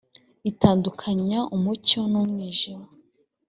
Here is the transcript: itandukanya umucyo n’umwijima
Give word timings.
itandukanya 0.51 1.39
umucyo 1.55 1.99
n’umwijima 2.11 2.87